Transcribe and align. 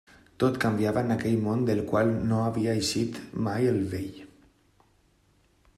Tot 0.43 0.55
canviava 0.61 1.03
en 1.07 1.15
aquell 1.15 1.35
món 1.47 1.61
del 1.67 1.81
qual 1.91 2.09
no 2.31 2.39
havia 2.45 2.75
eixit 2.81 3.21
mai 3.49 3.69
el 3.75 3.79
vell. 3.95 4.21